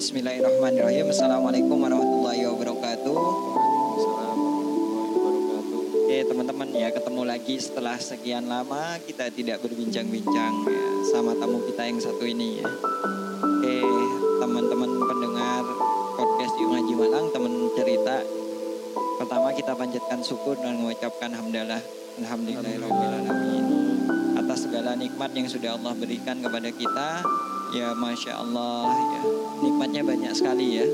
[0.00, 1.12] Bismillahirrahmanirrahim.
[1.12, 3.20] Assalamualaikum warahmatullahi wabarakatuh.
[5.84, 11.92] Oke teman-teman ya ketemu lagi setelah sekian lama kita tidak berbincang-bincang ya, sama tamu kita
[11.92, 12.72] yang satu ini ya.
[13.44, 13.84] Oke
[14.40, 15.68] teman-teman pendengar
[16.16, 18.24] podcast Yuk Ngaji Malang teman cerita.
[19.20, 21.84] Pertama kita panjatkan syukur dan mengucapkan hamdalah
[22.16, 23.68] Alhamdulillahirrahmanirrahim
[24.58, 27.22] atas segala nikmat yang sudah Allah berikan kepada kita.
[27.70, 29.22] Ya Masya Allah ya.
[29.62, 30.86] Nikmatnya banyak sekali ya.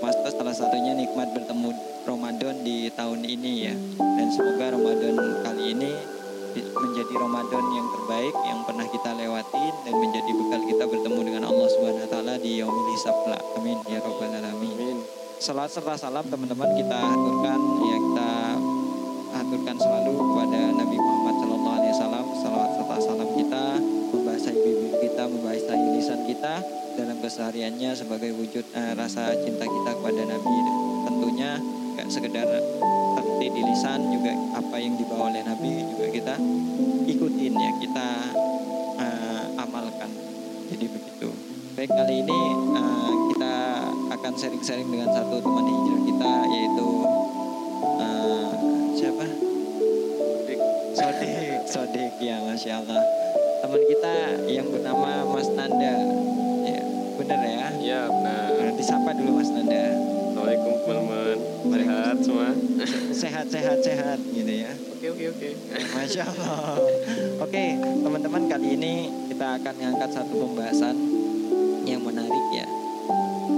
[0.00, 1.68] Mas salah satunya nikmat bertemu
[2.08, 3.76] Ramadan di tahun ini ya.
[4.00, 5.92] Dan semoga Ramadan kali ini
[6.56, 11.68] menjadi Ramadan yang terbaik yang pernah kita lewati dan menjadi bekal kita bertemu dengan Allah
[11.76, 13.16] Subhanahu wa taala di yaumil hisab
[13.60, 13.84] Amin.
[13.84, 15.04] Ya rabbal alamin.
[15.44, 18.32] Salat serta salam teman-teman kita aturkan ya kita
[19.44, 21.23] aturkan selalu kepada Nabi Muhammad
[26.44, 26.60] kita
[27.00, 30.56] dalam kesehariannya sebagai wujud uh, rasa cinta kita kepada Nabi.
[31.08, 31.56] Tentunya
[31.96, 32.44] gak sekedar
[33.16, 36.36] seperti di lisan juga apa yang dibawa oleh Nabi juga kita
[37.08, 38.08] ikutin ya kita
[39.00, 40.12] uh, amalkan.
[40.68, 41.32] Jadi begitu.
[41.80, 42.40] Baik kali ini
[42.76, 43.54] uh, kita
[44.12, 46.88] akan sharing-sharing dengan satu teman hijrah kita yaitu
[48.04, 48.52] uh,
[48.92, 49.24] siapa?
[50.20, 50.60] Sodik.
[50.92, 51.60] Sodik.
[51.64, 53.00] Sodik ya Masya Allah.
[53.64, 56.24] Teman kita yang bernama Mas Nanda
[57.24, 57.68] benar ya?
[57.80, 59.96] Ya benar Nanti sapa dulu Mas Nanda?
[60.34, 61.38] Assalamualaikum teman-teman
[61.72, 62.48] sehat semua?
[63.16, 64.72] Sehat sehat sehat gitu ya?
[64.92, 65.48] Oke oke oke.
[65.96, 66.76] Masya Allah.
[67.40, 68.94] Oke teman-teman kali ini
[69.32, 70.96] kita akan mengangkat satu pembahasan
[71.88, 72.68] yang menarik ya.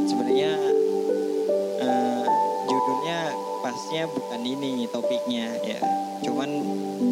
[0.07, 0.53] Sebenarnya
[1.83, 2.25] eh,
[2.71, 3.19] judulnya
[3.67, 5.83] pasnya bukan ini topiknya ya.
[6.23, 6.51] Cuman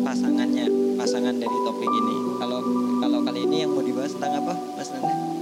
[0.06, 2.16] pasangannya pasangan dari topik ini.
[2.38, 2.60] Kalau
[3.02, 5.33] kalau kali ini yang mau dibahas tentang apa Mas Nanda?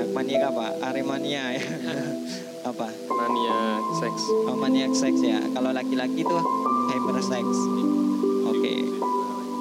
[0.00, 0.66] Mania maniak maniak apa?
[0.80, 1.64] Aremania ya
[2.60, 2.88] apa?
[3.10, 3.58] mania
[4.00, 5.40] seks Oh, maniak seks ya.
[5.52, 6.40] Kalau laki-laki tuh
[6.88, 7.44] hypersex.
[8.48, 8.72] Oke.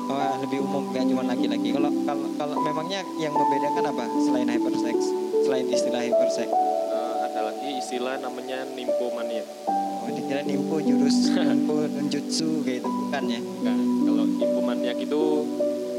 [0.09, 1.69] Oh, lebih umum gak cuma laki-laki.
[1.75, 4.97] Kalau kalau kalau memangnya yang membedakan apa selain hypersex?
[5.43, 6.47] Selain istilah hypersex.
[6.89, 9.43] Eh, ada lagi istilah namanya nymphomania
[9.99, 13.41] Oh, dikira nimpo jurus nimpo ninjutsu kayak itu bukan ya?
[13.61, 15.21] nah, kalau nymphomania itu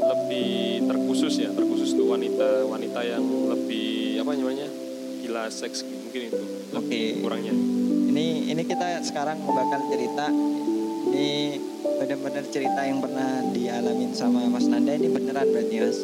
[0.01, 0.49] lebih
[0.89, 4.69] terkhusus ya terkhusus tuh wanita wanita yang lebih apa namanya
[5.25, 6.43] gila seks mungkin itu
[6.77, 7.01] Oke.
[7.21, 7.53] kurangnya
[8.11, 10.29] Ini ini kita sekarang bakal cerita
[11.09, 15.99] ini benar-benar cerita yang pernah dialamin sama Mas Nanda ini beneran berarti Mas?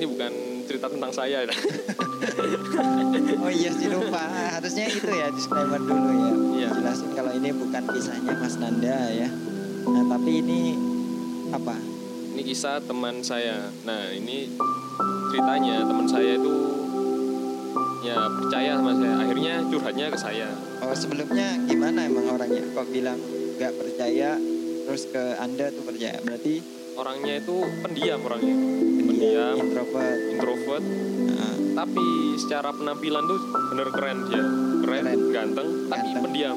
[0.00, 0.32] ini bukan
[0.66, 1.54] cerita tentang saya ya
[3.42, 4.22] Oh iya sih lupa.
[4.54, 6.32] Harusnya itu ya disclaimer dulu ya.
[6.62, 6.68] Iya.
[6.78, 9.26] Jelasin kalau ini bukan kisahnya Mas Nanda ya.
[9.90, 10.78] Nah tapi ini
[11.50, 11.74] apa?
[12.32, 13.68] Ini kisah teman saya.
[13.84, 14.48] Nah, ini
[15.28, 16.71] ceritanya teman saya itu
[18.02, 19.14] ya percaya sama saya.
[19.16, 20.48] Akhirnya curhatnya ke saya.
[20.78, 22.62] Oh sebelumnya gimana emang orangnya?
[22.68, 23.18] Kok bilang
[23.54, 24.30] nggak percaya
[24.82, 26.18] terus ke Anda tuh percaya?
[26.20, 26.54] Berarti
[26.92, 28.52] Orangnya itu pendiam orangnya.
[28.52, 30.18] pendiam, Pendiam, introvert.
[30.28, 30.84] introvert,
[31.32, 32.04] Nah, tapi
[32.36, 33.40] secara penampilan tuh
[33.72, 34.44] bener keren dia.
[34.84, 35.18] Keren, Keren.
[35.32, 36.22] ganteng, tapi Ganteng.
[36.22, 36.56] pendiam.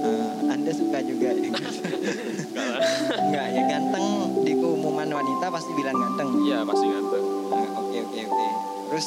[0.00, 1.52] nah, anda suka juga ya?
[3.20, 4.06] Enggak ya ganteng
[4.40, 6.28] di keumuman wanita pasti bilang ganteng.
[6.40, 7.24] Iya, pasti ganteng.
[7.44, 8.46] Nah, Oke oke oke.
[8.88, 9.06] Terus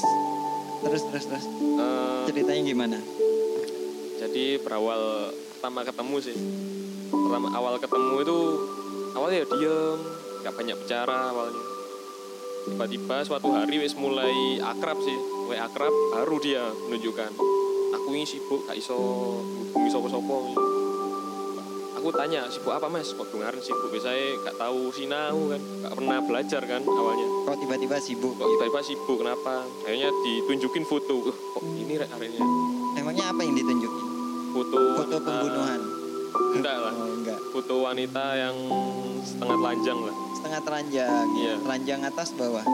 [0.83, 1.45] terus terus terus
[1.77, 2.99] Eh, ceritanya gimana?
[4.17, 6.38] jadi berawal pertama ketemu sih.
[7.07, 8.39] Pertama awal ketemu itu
[9.13, 9.99] awalnya ya diem,
[10.43, 11.63] nggak banyak bicara awalnya.
[12.67, 15.17] Tiba-tiba suatu hari wis mulai akrab sih,
[15.47, 17.31] mulai akrab baru dia menunjukkan
[17.95, 18.97] aku ini sibuk gak iso
[19.71, 20.66] hubungi sopo-sopo.
[22.07, 23.12] Aku tanya sibuk apa mas?
[23.12, 23.91] Kok dengaran sibuk?
[23.91, 27.28] Biasanya gak tahu sinau kan, gak pernah belajar kan awalnya.
[27.44, 28.31] Kok tiba-tiba sibuk?
[28.40, 29.68] Kok tiba-tiba sibuk kenapa?
[29.84, 31.28] Akhirnya ditunjukin foto.
[31.28, 32.40] Uh, kok ini rek akhirnya
[32.96, 34.06] Emangnya apa yang ditunjukin?
[34.56, 35.79] foto Foto wanita- pembunuhan?
[36.56, 36.94] Enggak lah.
[36.96, 37.40] Oh enggak.
[37.51, 38.56] foto wanita yang
[39.28, 40.16] setengah telanjang lah.
[40.31, 41.25] Setengah telanjang.
[41.35, 41.53] Iya.
[41.59, 42.66] Telanjang atas bawah.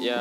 [0.00, 0.20] Ya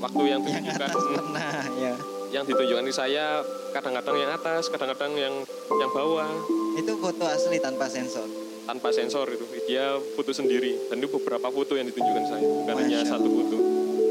[0.00, 1.94] waktu yang Yang atas pernah ya.
[2.30, 5.34] Yang ditunjukkan ke saya kadang-kadang yang atas, kadang-kadang yang
[5.72, 6.30] yang bawah
[6.72, 8.26] Itu foto asli tanpa sensor.
[8.62, 9.42] tanpa sensor itu.
[9.66, 13.56] Dia foto sendiri dan itu beberapa foto yang ditunjukkan saya, bukan hanya satu foto.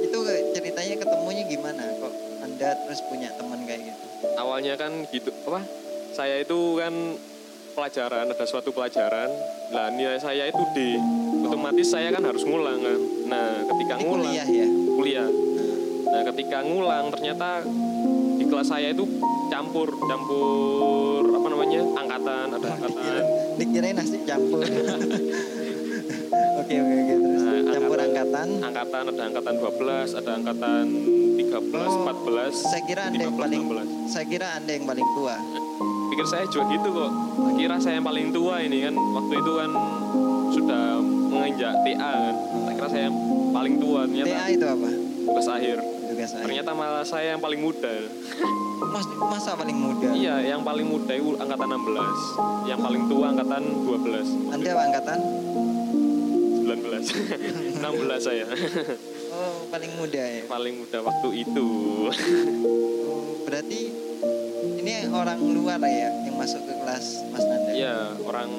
[0.02, 0.20] Itu
[0.52, 1.84] ceritanya ketemunya gimana?
[1.96, 2.14] Kok
[2.44, 4.04] Anda terus punya teman kayak gitu?
[4.36, 5.64] Awalnya kan gitu apa?
[6.12, 6.92] Saya itu kan
[7.72, 9.32] pelajaran, ada suatu pelajaran.
[9.72, 11.00] Lah nilai saya itu D.
[11.40, 13.00] Otomatis saya kan harus ngulang kan.
[13.32, 14.68] Nah, ketika Ini ngulang kuliah ya.
[14.92, 15.28] kuliah.
[15.30, 15.68] Nah,
[16.10, 17.89] Nah, ketika ngulang ternyata di
[18.50, 19.06] kelas saya itu
[19.48, 21.82] campur, campur apa namanya?
[21.96, 22.98] angkatan, ada angkatan.
[22.98, 23.22] dikira,
[23.56, 24.62] dikirain nasi campur.
[26.60, 28.48] Oke oke oke terus Nah, campur angkatan.
[28.52, 28.62] angkatan.
[28.62, 30.84] angkatan ada angkatan 12 ada angkatan
[31.40, 31.50] 13
[31.80, 33.90] Oh, 14 Saya kira anda yang 15, paling, 16.
[34.08, 35.36] saya kira anda yang paling tua.
[36.10, 37.12] pikir saya juga gitu kok
[37.56, 39.72] kira saya yang paling tua ini kan waktu itu kan
[40.52, 43.18] sudah menginjak TA kan saya kira saya yang
[43.50, 44.88] paling tua TA ternyata itu apa?
[45.24, 45.78] tugas akhir
[46.30, 46.44] saya.
[46.44, 47.94] ternyata malah saya yang paling muda
[48.80, 50.08] Mas, masa paling muda?
[50.14, 55.20] iya yang paling muda itu angkatan 16 yang paling tua angkatan 12 Anda apa angkatan?
[56.64, 57.82] 19 16
[58.28, 58.46] saya
[59.30, 60.44] Oh, paling muda ya.
[60.46, 61.70] paling muda waktu itu
[63.06, 63.82] Oh, berarti
[64.76, 67.72] ini orang luar ya yang masuk ke kelas Mas Nanda?
[67.72, 68.50] ya orang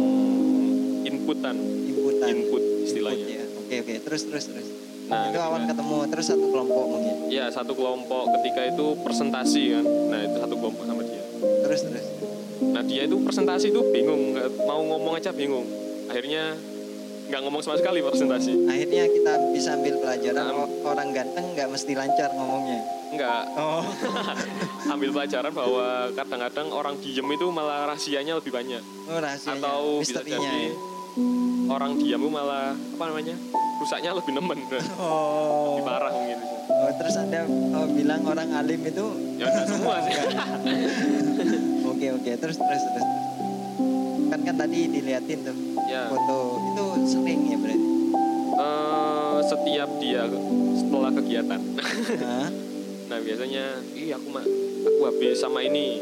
[1.03, 2.29] inputan Inputan.
[2.31, 3.45] input Input istilahnya ya.
[3.57, 3.95] Oke oke.
[4.01, 4.67] Terus terus terus.
[5.11, 7.15] Nah itu awal ketemu terus satu kelompok mungkin.
[7.29, 12.05] ya satu kelompok ketika itu presentasi kan nah itu satu kelompok sama dia Terus terus.
[12.62, 15.67] nah dia itu presentasi itu bingung mau ngomong aja bingung
[16.07, 16.55] akhirnya
[17.27, 20.67] nggak ngomong sama sekali presentasi Akhirnya kita bisa ambil pelajaran Nah.
[20.85, 22.81] orang ganteng nggak mesti lancar ngomongnya.
[23.11, 23.87] nggak Oh.
[24.93, 29.59] ambil pelajaran bahwa kadang-kadang orang diem itu malah rahasianya lebih banyak Oh rahasianya.
[29.59, 30.73] atau bisa Misterinya jadi ya.
[31.71, 33.35] Orang diam malah apa namanya
[33.79, 34.59] rusaknya lebih nemen.
[35.01, 35.79] Oh.
[35.79, 36.39] lebih parah mungkin
[36.71, 37.45] Oh, terus anda
[37.77, 39.07] oh, bilang orang alim itu?
[39.37, 40.15] Ya nggak semua sih.
[41.91, 43.07] Oke oke terus terus terus.
[44.33, 46.09] Kan kan tadi diliatin tuh ya.
[46.09, 46.57] foto.
[46.73, 47.89] Itu sering ya berarti?
[48.57, 50.23] Eh, setiap dia
[50.73, 51.61] setelah kegiatan.
[52.25, 52.49] Hah?
[53.13, 54.47] nah biasanya ih aku mah
[54.81, 56.01] aku habis sama ini.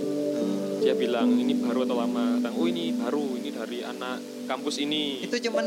[0.79, 2.39] Dia bilang ini baru atau lama?
[2.39, 5.21] Kadang, oh ini baru ini dari anak kampus ini.
[5.21, 5.67] Itu cuman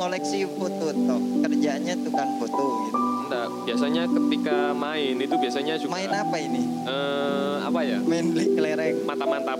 [0.00, 2.98] ngoleksi foto toh kerjanya tukang foto gitu.
[3.26, 6.62] Enggak biasanya ketika main itu biasanya juga main apa ini?
[6.86, 7.98] Eh, apa ya?
[8.00, 8.96] Main beli kelereng.
[9.04, 9.58] Mata mantap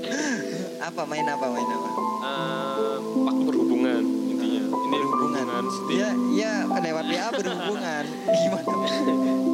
[0.88, 1.88] apa main apa main apa?
[2.28, 4.62] Eh, waktu berhubungan intinya.
[4.66, 5.64] Ini berhubungan.
[5.68, 5.96] sedih.
[5.96, 8.04] ya ya lewat WA berhubungan.
[8.38, 9.47] Gimana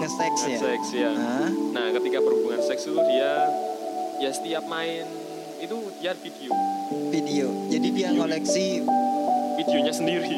[0.00, 0.58] Nge-seks ya?
[0.58, 1.10] nge-seks, ya.
[1.14, 1.50] Hah?
[1.50, 3.32] Nah, ketika berhubungan seks itu dia
[4.22, 5.04] ya setiap main
[5.58, 6.52] itu dia video,
[7.08, 8.84] video jadi dia ngoleksi
[9.58, 10.36] videonya sendiri.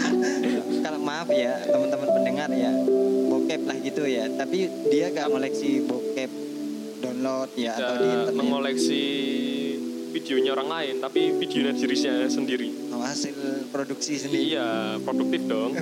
[0.84, 2.72] kalau maaf ya teman-teman pendengar ya
[3.30, 6.30] bokep lah gitu ya tapi dia gak ngoleksi bokep
[7.04, 9.02] download ya atau di internet mengoleksi
[10.10, 12.89] videonya orang lain, tapi videonya dirinya sendiri.
[13.00, 13.36] Hasil
[13.68, 15.76] produksi sendiri Iya, produktif dong.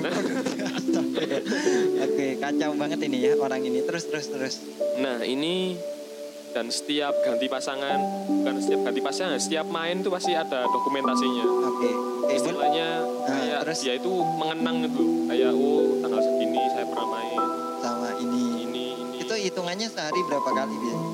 [2.04, 4.54] oke kacau banget ini ya orang ini terus terus terus
[4.98, 5.78] Nah, ini
[6.48, 11.44] dan setiap ganti pasangan, bukan setiap ganti pasangan, setiap main itu pasti ada dokumentasinya.
[11.44, 12.32] oke Bun.
[12.32, 13.78] Istilahnya Nah, kayak terus?
[13.78, 17.40] dia itu mengenang itu, kayak oh tanggal segini saya pernah main
[17.78, 19.16] sama ini ini ini.
[19.20, 21.10] itu hitungannya sehari berapa kali biasanya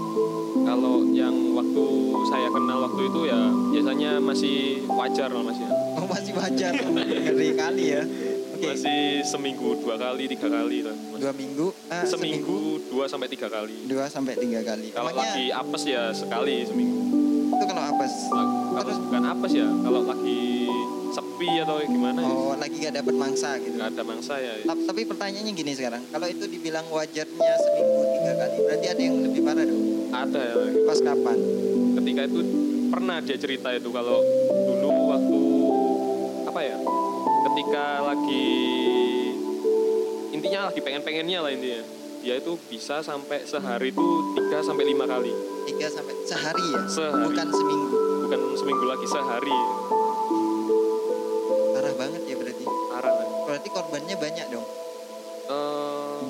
[0.65, 1.85] Kalau yang waktu
[2.25, 5.69] saya kenal waktu itu ya biasanya masih wajar lah mas ya.
[6.05, 8.03] Oh masih wajar ngeri kali ya
[8.53, 10.93] oke Masih seminggu dua kali tiga kali lah.
[10.93, 11.19] Mas.
[11.19, 13.89] dua minggu ah, seminggu dua sampai tiga kali.
[13.89, 17.01] dua sampai tiga kali Kalau Emangnya lagi apes ya sekali seminggu.
[17.51, 18.99] itu kalau apes Kalau Terus?
[19.01, 20.41] bukan apes ya, kalau lagi
[21.11, 22.27] sepi atau gimana ya.
[22.27, 24.53] oh lagi gak dapat mangsa gitu Nggak ada mangsa ya.
[24.63, 29.17] Ta- Tapi pertanyaannya gini sekarang, kalau itu dibilang wajarnya seminggu tiga kali, berarti ada yang
[29.21, 29.83] lebih parah dong.
[30.11, 30.55] Ada ya.
[30.85, 31.39] Pas kapan?
[31.95, 32.41] Ketika itu
[32.87, 34.19] pernah dia cerita itu kalau
[34.51, 34.84] dulu
[36.55, 36.79] apa ya?
[37.51, 38.47] Ketika lagi
[40.31, 41.83] intinya lagi pengen-pengennya lah intinya.
[42.23, 44.07] Dia itu bisa sampai sehari itu
[44.39, 45.35] 3 sampai 5 kali.
[45.67, 47.27] Tiga sampai sehari ya, Sehari.
[47.27, 47.97] bukan seminggu.
[48.23, 49.59] Bukan seminggu lagi sehari.
[51.75, 52.65] Parah banget ya berarti.
[52.65, 53.13] Parah?
[53.51, 54.67] Berarti korbannya banyak dong.
[55.51, 56.21] Eh,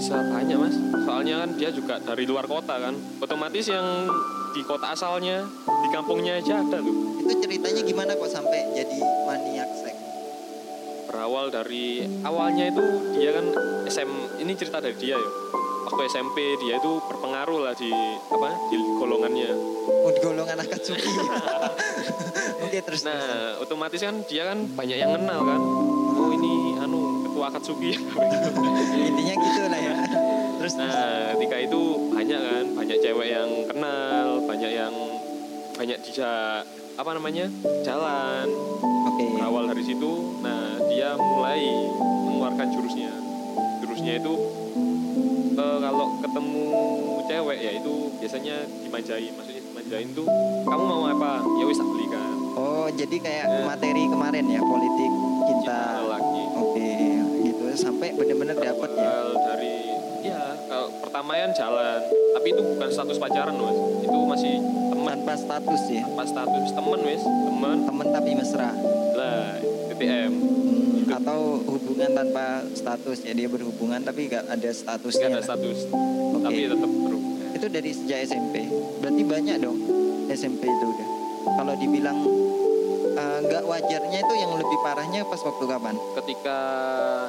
[0.00, 0.76] bisa banyak mas.
[1.04, 2.96] Soalnya kan dia juga dari luar kota kan.
[3.20, 4.08] Otomatis yang
[4.56, 7.20] di kota asalnya, di kampungnya aja ada tuh.
[7.22, 8.98] Itu ceritanya gimana kok sampai jadi
[9.28, 9.57] maniak seks?
[11.18, 12.84] Berawal dari awalnya itu
[13.18, 13.50] dia kan
[13.90, 15.30] SM ini cerita dari dia ya
[15.90, 17.90] waktu SMP dia itu berpengaruh lah di
[18.30, 19.50] apa di golongannya
[19.88, 21.10] Oh, di golongan Akatsuki.
[22.64, 23.02] Oke, terus terus.
[23.02, 25.60] nah otomatis kan dia kan banyak yang kenal kan
[26.14, 27.98] oh ini anu ketua Akatsuki
[29.10, 29.94] Intinya gitu lah ya.
[30.62, 30.94] Terus terus.
[30.94, 31.82] nah ketika itu
[32.14, 34.94] banyak kan banyak cewek yang kenal banyak yang
[35.74, 36.62] banyak dijak
[36.94, 37.50] apa namanya
[37.82, 38.46] jalan
[39.18, 39.34] Oke.
[39.34, 41.58] berawal dari situ nah dia mulai
[42.22, 43.10] mengeluarkan jurusnya
[43.80, 44.32] jurusnya itu
[45.52, 46.64] eh, kalau ketemu
[47.24, 50.26] cewek ya itu biasanya dimanjain maksudnya dimanjain tuh
[50.62, 53.62] kamu mau apa ya wis tak belikan Oh, jadi kayak Ya.
[53.64, 55.12] materi kemarin ya politik
[55.46, 55.80] kita.
[56.58, 56.90] Oke,
[57.44, 59.14] gitu sampai bener-bener dapet ya.
[59.36, 59.74] dari
[60.20, 62.02] ya kalau pertama kan jalan
[62.34, 64.54] tapi itu bukan status pacaran mas itu masih
[64.90, 66.02] teman Tanpa status ya.
[66.12, 68.70] pas status teman wes teman Temen tapi mesra.
[69.88, 70.32] TTM
[71.08, 71.24] Hmm.
[71.24, 73.24] atau hubungan tanpa status.
[73.24, 76.44] Ya dia berhubungan tapi nggak ada statusnya nggak ada status Oke.
[76.44, 77.48] tapi tetap berhubungan.
[77.56, 78.54] Itu dari sejak SMP
[79.00, 79.78] berarti banyak dong
[80.28, 81.08] SMP itu udah.
[81.48, 82.18] Kalau dibilang
[83.40, 85.94] nggak wajarnya itu yang lebih parahnya pas waktu kapan?
[86.14, 86.58] Ketika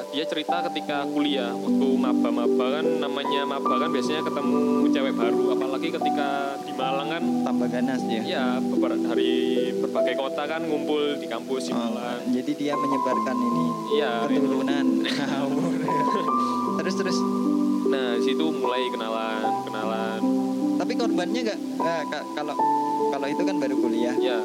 [0.10, 4.58] dia cerita ketika kuliah waktu maba-maba kan namanya maba kan biasanya ketemu
[4.90, 6.28] cewek baru apalagi ketika
[6.60, 7.24] di Malang kan.
[7.42, 9.34] Tambah ganas ya ya beberapa dari
[9.76, 12.20] berbagai kota kan ngumpul di kampus di Oh, Malang.
[12.30, 14.34] jadi dia menyebarkan ini iya itu.
[14.40, 14.86] keturunan.
[16.80, 17.18] Terus terus.
[17.86, 20.22] Nah di situ mulai kenalan kenalan.
[20.78, 21.60] Tapi korbannya nggak
[22.08, 22.56] ka- kalau
[23.10, 24.16] kalau itu kan baru kuliah.
[24.16, 24.40] Ya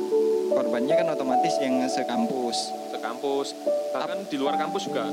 [0.55, 2.71] korbannya kan otomatis yang sekampus.
[2.95, 3.49] Sekampus.
[3.93, 5.11] Bahkan di luar kampus juga.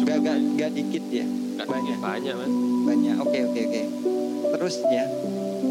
[0.00, 1.26] Juga nggak nggak dikit ya?
[1.26, 1.96] Nggak banyak.
[1.98, 2.52] banyak mas.
[2.86, 3.14] Banyak.
[3.24, 3.82] Oke oke oke.
[4.56, 5.04] Terus ya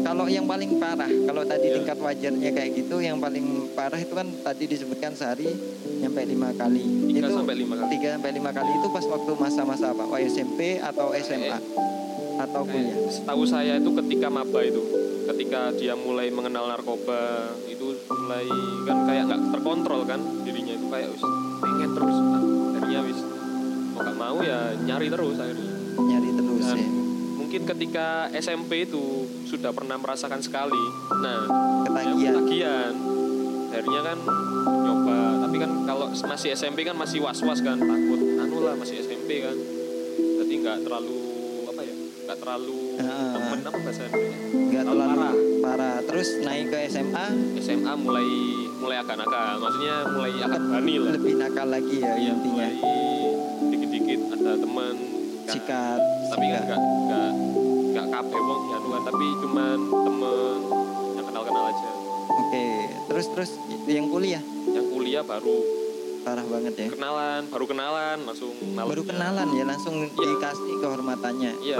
[0.00, 1.76] kalau yang paling parah kalau tadi Iya.
[1.82, 5.50] tingkat wajarnya kayak gitu yang paling parah itu kan tadi disebutkan sehari
[6.00, 6.82] nyampe lima kali.
[7.12, 7.90] Tiga itu sampai lima kali.
[7.94, 10.04] tiga sampai lima kali itu pas waktu masa-masa apa?
[10.08, 11.58] Oh, SMP atau SMA
[12.40, 12.96] atau kuliah?
[12.96, 14.82] Kayak setahu saya itu ketika maba itu
[15.30, 17.79] ketika dia mulai mengenal narkoba itu
[18.30, 18.46] mulai
[18.86, 21.24] kan kayak nggak terkontrol kan dirinya itu kayak wis
[21.58, 22.14] pengen terus.
[22.14, 22.42] Nah,
[22.78, 23.18] akhirnya wis
[23.90, 25.72] mau nggak mau ya nyari terus akhirnya.
[25.98, 26.88] Nyari terus dan ya.
[27.34, 30.78] mungkin ketika SMP itu sudah pernah merasakan sekali
[31.18, 32.92] nah ya ketagihan ketagihan
[33.74, 34.18] akhirnya kan
[34.62, 35.18] nyoba
[35.50, 39.58] tapi kan kalau masih SMP kan masih was-was kan takut anu lah masih SMP kan.
[40.38, 41.19] Jadi nggak terlalu
[42.30, 43.34] nggak terlalu Ah.
[43.34, 44.10] temen apa bahasanya
[44.70, 45.34] nggak terlalu parah.
[45.60, 45.96] parah.
[46.06, 47.26] Terus naik ke SMA
[47.58, 48.28] SMA mulai
[48.78, 49.54] mulai agak nakal.
[49.58, 51.12] Maksudnya mulai agak berani lah.
[51.18, 52.68] Lebih nakal lagi ya Iya, intinya.
[53.66, 54.94] dikit-dikit ada teman
[55.44, 56.00] sikat.
[56.30, 57.30] tapi kan nggak nggak
[57.90, 60.58] nggak kabeh wong ya nuan tapi cuman temen
[61.12, 61.90] yang kenal-kenal aja.
[62.30, 62.66] Oke
[63.08, 63.50] terus terus
[63.84, 64.42] yang kuliah?
[64.68, 65.58] Yang kuliah baru.
[66.20, 66.86] Parah banget ya.
[66.94, 70.14] Kenalan baru kenalan langsung baru kenalan ya langsung Iya.
[70.30, 71.52] dikasih kehormatannya.
[71.60, 71.78] Iya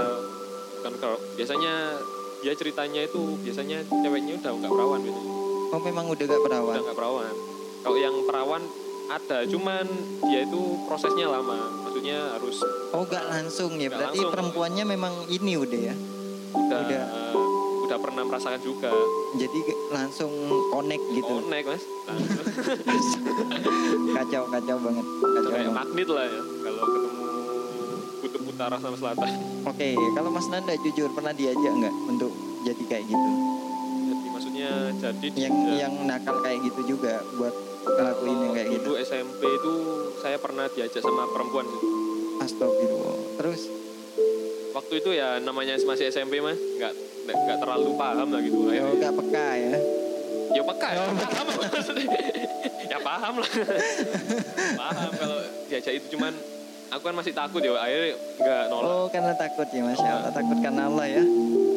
[0.81, 1.73] kan kalau biasanya
[2.41, 5.33] dia ceritanya itu biasanya ceweknya udah nggak perawan biasanya
[5.71, 7.33] oh memang udah gak udah perawan nggak perawan.
[7.81, 8.61] Kalau yang perawan
[9.09, 9.85] ada cuman
[10.29, 11.57] dia itu prosesnya lama.
[11.81, 12.61] Maksudnya harus
[12.93, 13.89] oh gak langsung ya?
[13.89, 14.31] Nggak berarti langsung.
[14.31, 15.95] perempuannya memang ini udah ya?
[16.53, 17.05] Udah Udah.
[17.89, 18.93] udah pernah merasakan juga.
[19.35, 19.59] Jadi
[19.89, 20.29] langsung
[20.69, 21.33] connect gitu?
[21.43, 21.83] Connect mas.
[24.15, 25.05] Kacau kacau banget.
[25.09, 25.75] Kacau kayak banget.
[25.75, 27.20] magnet lah ya kalau ketemu
[28.21, 29.27] kutub utara sama selatan.
[29.63, 33.29] Oke kalau Mas Nanda jujur pernah diajak nggak untuk jadi kayak gitu?
[34.07, 38.83] Jadi maksudnya jadi yang tidak- yang nakal kayak gitu juga buat ngelakuin yang kayak gitu?
[38.87, 39.73] Dulu SMP itu
[40.15, 41.81] saya pernah diajak sama perempuan sih.
[42.39, 43.17] astagfirullah.
[43.37, 43.61] Terus?
[44.71, 46.57] Waktu itu ya namanya masih SMP mas.
[46.57, 48.57] Nggak nggak nggak terlalu paham lah gitu.
[48.57, 48.97] Oh akhirnya.
[48.99, 49.73] gak peka ya?
[50.51, 50.87] Ya peka.
[50.89, 51.13] Ya Oh.
[51.15, 51.45] paham
[52.91, 53.49] ya paham lah.
[54.81, 55.37] Paham kalau
[55.67, 56.33] diajak itu cuman
[56.91, 58.85] aku kan masih takut ya akhirnya nggak nolak.
[58.85, 61.23] Oh karena takut ya masya Allah takut karena Allah ya.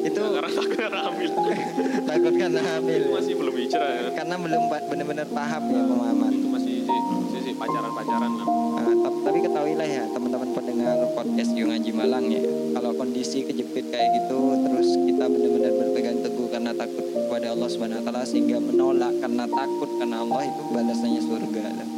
[0.04, 1.30] Itu Nggak, karena takut karena hamil.
[2.12, 3.14] Takut karena hamil itu ya.
[3.16, 4.02] masih belum hijrah ya.
[4.12, 6.30] Karena belum benar-benar paham ya pemahaman.
[6.30, 8.46] Itu masih masih, masih pacaran pacaran lah.
[8.76, 12.42] Nah, tap- tapi ketahuilah ya teman-teman pendengar podcast Yung Haji Malang ya.
[12.76, 17.98] Kalau kondisi kejepit kayak gitu terus kita benar-benar berpegang teguh karena takut kepada Allah Subhanahu
[17.98, 21.88] Wa Taala sehingga menolak karena takut karena Allah itu balasannya surga lah.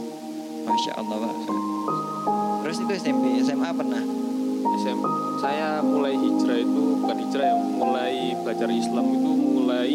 [0.63, 1.76] Masya Allah banget.
[2.67, 4.03] Terus itu SMP SMA pernah?
[4.83, 5.05] SMP
[5.39, 9.93] saya mulai hijrah itu bukan hijrah ya mulai belajar Islam itu mulai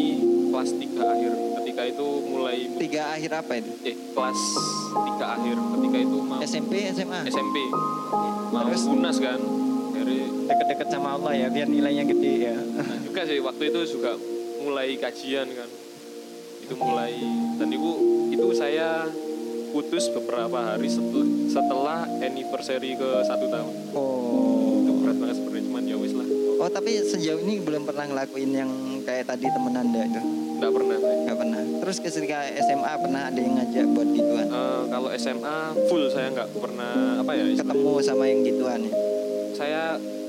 [0.48, 1.32] kelas 3 akhir.
[1.60, 3.72] Ketika itu mulai tiga akhir apa itu?
[3.84, 4.40] Eh kelas
[4.88, 5.56] 3 akhir.
[5.60, 7.56] Ketika itu mau SMP SMA SMP
[8.48, 8.88] mau Terus?
[8.88, 9.36] unas kan
[9.92, 12.56] dari deket-deket sama Allah ya biar nilainya gede ya.
[12.56, 14.16] nah, juga sih waktu itu juga
[14.64, 15.68] mulai kajian kan.
[16.64, 17.20] Itu mulai
[17.60, 17.90] dan itu
[18.32, 19.12] itu saya
[19.72, 24.78] putus beberapa hari setelah setelah anniversary ke satu tahun Oh.
[24.78, 28.50] itu berat banget sebenarnya cuman ya wis lah Oh tapi sejauh ini belum pernah ngelakuin
[28.52, 28.70] yang
[29.02, 30.20] kayak tadi temen anda itu
[30.54, 31.62] nggak pernah saya Gak pernah.
[31.80, 34.46] Terus ketika SMA pernah ada yang ngajak buat gituan?
[34.46, 35.56] Eh, kalau SMA
[35.88, 38.92] full saya nggak pernah apa ya istilah- Ketemu sama yang gituan ya?
[39.52, 39.82] saya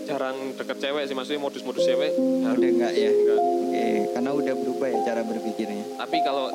[0.04, 2.12] jarang deket cewek sih maksudnya modus-modus cewek.
[2.16, 3.10] Udah enggak ya?
[3.10, 3.40] Nggak.
[3.40, 5.84] Oke, karena udah berubah ya cara berpikirnya.
[5.96, 6.50] tapi kalau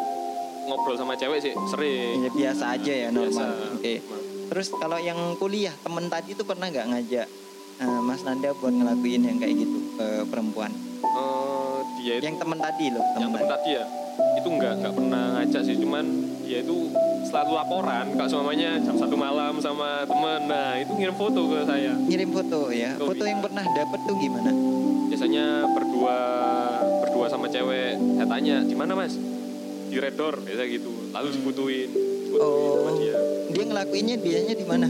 [0.68, 3.48] ngobrol sama cewek sih sering Ya, biasa aja ya normal.
[3.48, 3.74] Biasa.
[3.74, 3.94] Oke.
[4.48, 7.26] Terus kalau yang kuliah temen tadi itu pernah nggak ngajak
[7.78, 10.72] eh, Mas Nanda buat ngelakuin yang kayak gitu ke perempuan?
[11.00, 13.50] Eh, dia itu Yang temen tadi loh, yang temen temen tadi.
[13.50, 13.84] tadi ya
[14.34, 16.04] itu nggak nggak pernah ngajak sih cuman
[16.42, 16.90] dia itu
[17.24, 21.92] selalu laporan kalau semuanya jam satu malam sama temen nah itu ngirim foto ke saya
[22.00, 22.90] Ngirim foto ya.
[22.94, 23.28] Foto Foto bisa.
[23.28, 24.50] yang pernah dapet tuh gimana?
[25.08, 26.16] biasanya berdua
[27.00, 29.14] berdua sama cewek saya tanya di mana mas
[29.88, 32.76] di redor biasa gitu lalu dibutuhin dibutuhin Oh.
[32.78, 33.16] sama dia
[33.48, 34.88] Dia ngelakuinnya biasanya di mana?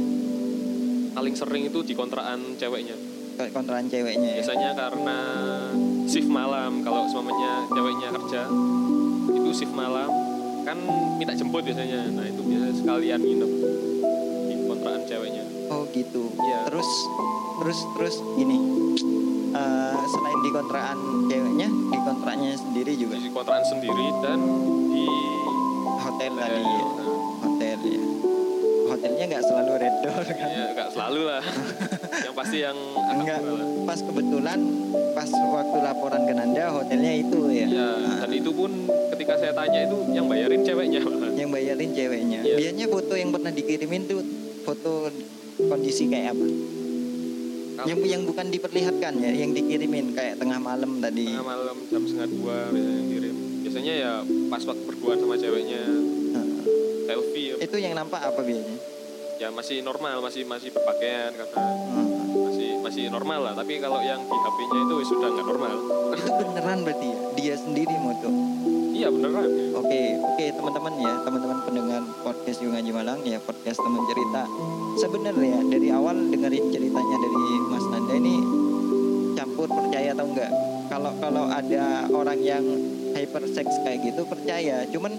[1.11, 2.95] paling sering itu di kontrakan ceweknya
[3.49, 4.37] kontrakan ceweknya ya.
[4.39, 5.17] biasanya karena
[6.05, 8.43] shift malam kalau semuanya ceweknya kerja
[9.29, 10.11] itu shift malam
[10.63, 10.79] kan
[11.15, 13.53] minta jemput biasanya nah itu biasa sekalian nginep
[14.45, 16.33] di kontrakan ceweknya Oh gitu.
[16.35, 16.65] Iya.
[16.65, 16.89] Terus
[17.59, 18.57] terus terus gini.
[19.51, 24.39] eh, selain di kontrakan ceweknya, di kontraknya sendiri juga di kontrakan sendiri dan
[26.31, 26.69] hotel tadi hotel.
[26.69, 26.85] ya.
[26.89, 27.07] Nah,
[27.39, 28.03] Hotel ya.
[28.89, 30.49] Hotelnya nggak selalu red door kan?
[30.49, 31.43] ya nggak selalu lah
[32.25, 32.79] yang pasti yang
[33.11, 33.39] Enggak.
[33.41, 33.67] lah.
[33.85, 34.59] Pas kebetulan
[35.13, 37.67] pas waktu laporan ke Nanda hotelnya itu ya.
[37.67, 38.71] ya Nah, dan itu pun
[39.13, 41.01] ketika saya tanya itu yang bayarin ceweknya
[41.35, 42.41] yang bayarin ceweknya.
[42.43, 42.57] Iya.
[42.57, 44.21] Biasanya foto yang pernah dikirimin tuh
[44.63, 45.09] foto
[45.61, 46.47] kondisi kayak apa?
[47.79, 51.31] Yang yang bukan diperlihatkan ya, yang dikirimin kayak tengah malam tadi.
[51.31, 54.13] tengah malam jam setengah dua biasanya yang kirim biasanya ya
[54.49, 55.83] pas waktu berduaan sama ceweknya.
[57.09, 58.77] Selfie ya, Itu yang nampak apa biasanya?
[59.39, 62.07] ya masih normal masih masih berpakaian karena Heeh.
[62.43, 65.75] masih masih normal lah tapi kalau yang di HP-nya itu sudah nggak normal
[66.13, 67.19] Itu beneran berarti ya?
[67.33, 68.29] Dia sendiri moto.
[68.91, 69.47] iya beneran
[69.79, 74.43] Oke, oke teman-teman ya, teman-teman pendengar podcast Yung Haji Malang ya, podcast teman cerita.
[74.99, 78.37] Sebenarnya dari awal dengerin ceritanya dari Mas Nanda ini
[79.33, 80.51] campur percaya atau enggak?
[80.91, 82.65] Kalau kalau ada orang yang
[83.15, 85.15] hypersex kayak gitu percaya, cuman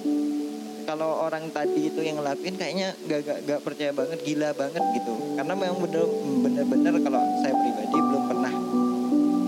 [0.90, 5.14] kalau orang tadi itu yang ngelakuin kayaknya gak, gak, gak percaya banget, gila banget gitu.
[5.38, 6.06] Karena memang bener
[6.42, 8.54] bener-bener kalau saya pribadi belum pernah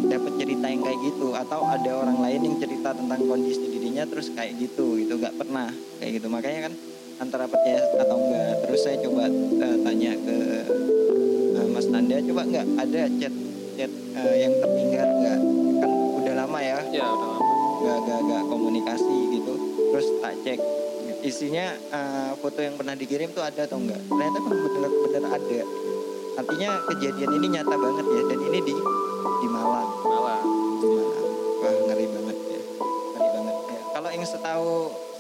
[0.06, 1.28] dapat cerita yang kayak gitu.
[1.34, 5.18] Atau ada orang lain yang cerita tentang kondisi dirinya terus kayak gitu gitu.
[5.18, 6.28] Nggak pernah kayak gitu.
[6.30, 6.74] Makanya kan
[7.18, 10.38] antara percaya atau enggak terus saya coba eh, tanya ke
[11.58, 13.34] eh, Mas Nanda coba nggak ada chat
[13.82, 15.10] chat eh, yang tertinggal?
[15.10, 15.40] Nggak.
[15.82, 16.78] Kan udah lama ya.
[16.94, 17.30] Ya udah lama.
[17.82, 19.54] Nggak nggak nggak komunikasi gitu.
[19.90, 20.81] Terus tak cek
[21.22, 25.62] isinya eh, foto yang pernah dikirim tuh ada atau enggak ternyata kan bener-bener ada
[26.42, 28.76] artinya kejadian ini nyata banget ya dan ini di
[29.42, 30.42] di Malang malah
[31.62, 32.62] Wah ngeri banget ya,
[33.14, 33.80] ngeri banget ya.
[33.94, 34.70] Kalau yang setahu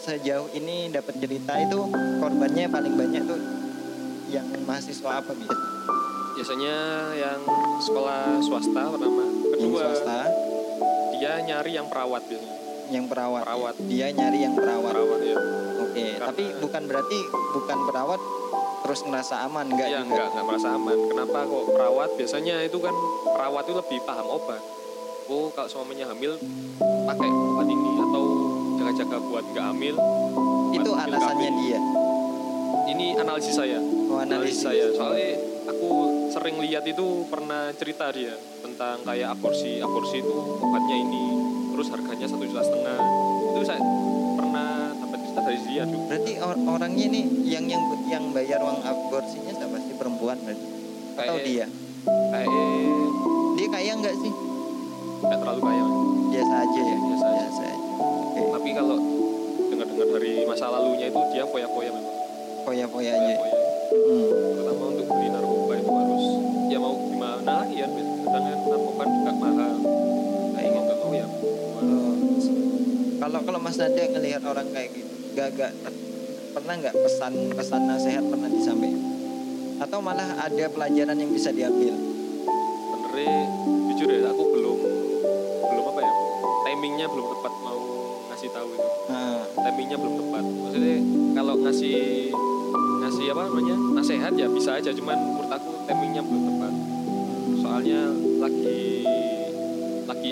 [0.01, 1.79] sejauh ini dapat cerita itu
[2.17, 3.41] korbannya paling banyak tuh
[4.33, 5.65] yang mahasiswa apa biasa?
[6.31, 6.75] biasanya
[7.13, 7.41] yang
[7.85, 10.21] sekolah swasta pertama Yang kedua swasta,
[11.13, 12.57] dia nyari yang perawat biasanya
[12.91, 13.41] yang perawat.
[13.45, 13.75] Perawat.
[13.85, 14.91] Dia nyari yang perawat.
[14.97, 15.37] perawat ya
[16.11, 17.19] Karena- tapi bukan berarti
[17.51, 18.21] bukan perawat
[18.81, 20.09] terus ngerasa aman enggak Iya juga.
[20.09, 22.95] enggak enggak merasa aman kenapa kok perawat biasanya itu kan
[23.27, 24.61] perawat itu lebih paham obat
[25.27, 26.33] oh kalau suaminya hamil
[27.05, 28.23] pakai obat ini atau
[28.75, 29.95] jaga-jaga buat nggak hamil
[30.71, 31.57] Itu alasannya KB.
[31.61, 31.79] dia.
[32.89, 34.63] ini analisis saya Oh, analisis analisis.
[34.65, 35.31] saya soalnya
[35.65, 35.89] aku
[36.29, 41.23] sering lihat itu pernah cerita dia tentang kayak aborsi aborsi itu obatnya ini
[41.71, 42.97] terus harganya satu juta setengah
[43.47, 43.79] itu saya
[45.33, 45.43] tuh
[46.05, 50.65] Berarti or- orangnya nih yang yang yang bayar uang aborsinya siapa sih perempuan berarti?
[51.13, 51.65] Atau Kayak- dia?
[52.05, 52.49] kayak
[53.53, 54.31] Dia kaya enggak sih?
[55.21, 55.83] nggak terlalu kaya
[56.31, 56.95] Biasa aja ya.
[56.97, 57.39] Biasa aja.
[57.41, 57.77] Biasa aja.
[58.01, 58.41] Oke.
[58.49, 58.97] tapi kalau
[59.61, 62.15] dengar-dengar dari masa lalunya itu dia foya-foya memang
[62.61, 63.35] Foya-foya aja.
[63.35, 63.59] foya-foya
[63.91, 64.29] Hmm.
[64.55, 66.25] terutama untuk beli narkoba itu harus
[66.65, 67.87] ya mau gimana lagi ya
[68.23, 69.73] kadang narkoba juga mahal
[70.53, 71.27] kayak mau nggak mau ya
[71.73, 72.15] Oh,
[73.19, 75.71] Kalau kalau Mas Nanda ngelihat orang kayak gitu, gak gak
[76.51, 79.01] pernah nggak pesan pesan nasihat pernah disampaikan?
[79.81, 82.11] Atau malah ada pelajaran yang bisa diambil?
[83.11, 83.43] sebenarnya
[83.91, 84.77] jujur ya aku belum
[85.67, 86.13] belum apa ya
[86.63, 87.81] timingnya belum tepat mau
[88.31, 88.87] ngasih tahu itu.
[89.11, 90.43] Nah, timingnya belum tepat.
[90.47, 90.97] Maksudnya
[91.35, 91.95] kalau ngasih
[93.03, 96.73] ngasih apa namanya nasihat ya bisa aja cuman menurut aku timingnya belum tepat.
[97.59, 97.99] Soalnya
[98.39, 98.79] lagi
[100.07, 100.29] lagi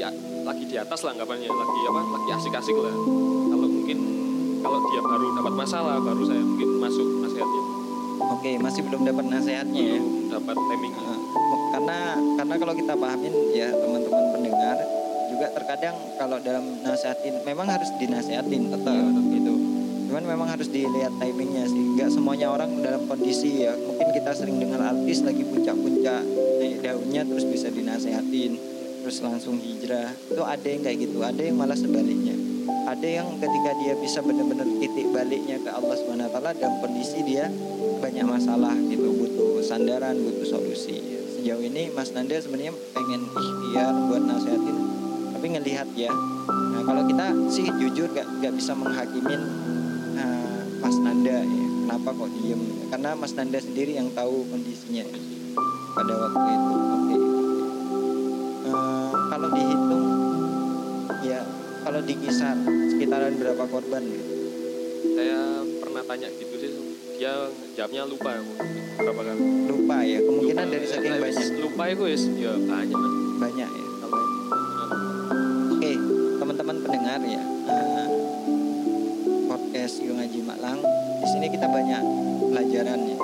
[0.48, 2.96] lagi di atas lah anggapannya lagi apa lagi asik-asik lah
[4.70, 7.64] kalau dia baru dapat masalah baru saya mungkin masuk nasihatnya
[8.30, 10.00] Oke, masih belum dapat nasihatnya ya.
[10.00, 11.20] belum dapat timingnya Nah,
[11.74, 11.98] karena
[12.38, 14.78] karena kalau kita pahamin ya teman-teman pendengar
[15.34, 19.26] juga terkadang kalau dalam nasihatin memang harus dinasihatin tetap tetap.
[19.34, 19.54] gitu.
[20.10, 21.84] Cuman memang harus dilihat timingnya sih.
[21.98, 23.74] Gak semuanya orang dalam kondisi ya.
[23.78, 26.22] Mungkin kita sering dengar artis lagi puncak-puncak
[26.58, 28.58] naik daunnya terus bisa dinasehatin
[29.06, 30.10] terus langsung hijrah.
[30.30, 32.39] Itu ada yang kayak gitu, ada yang malah sebaliknya.
[32.90, 37.22] Ada yang ketika dia bisa benar-benar titik baliknya ke Allah Subhanahu wa taala dalam kondisi
[37.22, 37.46] dia
[38.02, 40.98] banyak masalah gitu, butuh sandaran, butuh solusi.
[41.38, 44.78] Sejauh ini Mas Nanda sebenarnya pengen ikhtiar buat nasehatin
[45.38, 46.10] tapi ngelihat ya.
[46.50, 49.42] Nah, kalau kita sih jujur gak, gak bisa menghakimin
[50.18, 51.66] eh, Mas Nanda ya.
[51.86, 52.62] Kenapa kok diem?
[52.90, 55.06] Karena Mas Nanda sendiri yang tahu kondisinya
[55.94, 56.69] pada waktu itu.
[62.00, 62.56] Kalau dikisar
[62.96, 64.24] sekitaran berapa korban gitu?
[65.20, 66.72] saya pernah tanya gitu sih
[67.20, 68.54] dia jawabnya lupa aku
[69.04, 70.20] berapa kali Lupa ya.
[70.24, 70.92] Kemungkinan Lupa, dari ya.
[70.96, 73.88] saking saya wis banyak lupa itu wis ya banyak mas banyak ya ya?
[75.76, 75.92] Oke,
[76.40, 78.08] teman-teman pendengar ya, eh,
[79.52, 80.80] podcast Yung Haji Maklang.
[81.20, 82.04] Di sini kita banyak
[82.48, 83.20] pelajaran ya.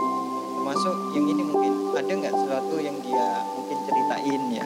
[0.52, 4.66] Termasuk yang ini mungkin ada nggak sesuatu yang dia mungkin ceritain ya.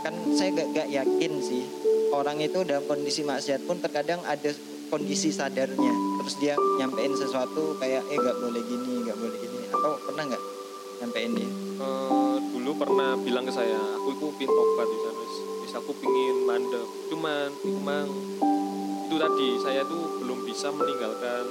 [0.00, 4.52] Kan saya gak, gak yakin sih orang itu dalam kondisi maksiat pun terkadang ada
[4.92, 5.94] kondisi sadarnya.
[6.22, 9.58] Terus dia nyampein sesuatu kayak eh gak boleh gini, gak boleh gini.
[9.72, 10.42] Atau pernah nggak
[11.02, 11.50] nyampein dia?
[11.82, 15.22] Eh, dulu pernah bilang ke saya aku itu pin tobat di sana
[15.66, 18.08] wis aku pingin mandek cuman iku mang
[19.08, 21.44] itu tadi saya tuh belum bisa meninggalkan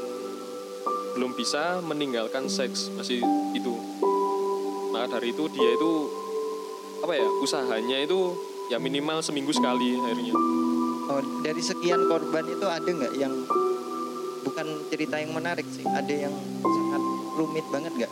[1.17, 3.19] belum bisa meninggalkan seks masih
[3.52, 3.76] itu
[4.95, 5.91] maka dari itu dia itu
[7.02, 8.38] apa ya usahanya itu
[8.72, 10.32] ya minimal seminggu sekali akhirnya
[11.12, 13.36] Oh, dari sekian korban itu ada nggak yang
[14.48, 16.32] bukan cerita yang menarik sih, ada yang
[16.64, 17.04] sangat
[17.36, 18.12] rumit banget nggak?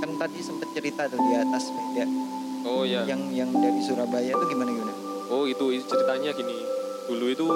[0.00, 2.08] Kan tadi sempet cerita tuh di atas media
[2.64, 4.94] oh ya yang yang dari Surabaya itu gimana gimana?
[5.28, 6.56] Oh itu itu ceritanya gini.
[7.04, 7.46] Dulu itu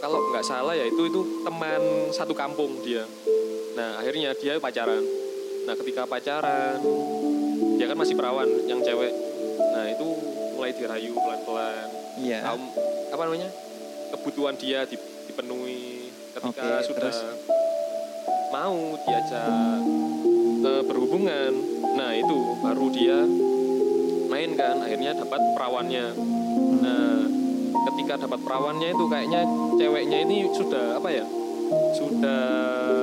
[0.00, 3.04] kalau nggak salah ya itu itu teman satu kampung dia.
[3.76, 5.04] Nah akhirnya dia pacaran.
[5.68, 6.80] Nah ketika pacaran
[7.76, 9.12] dia kan masih perawan yang cewek.
[9.76, 10.31] Nah itu
[10.62, 11.86] mulai dirayu pelan-pelan.
[12.22, 12.38] Iya.
[12.46, 12.62] Kaum
[13.10, 13.50] apa namanya
[14.14, 16.06] kebutuhan dia di- dipenuhi.
[16.38, 17.18] Ketika Oke, sudah terus?
[18.54, 19.82] mau diajak
[20.62, 21.50] eh, berhubungan.
[21.98, 23.18] Nah itu baru dia
[24.30, 26.06] main kan akhirnya dapat perawannya
[26.78, 27.20] nah
[27.90, 29.42] ketika dapat perawannya itu kayaknya
[29.76, 31.26] ceweknya ini sudah apa ya
[31.92, 32.48] sudah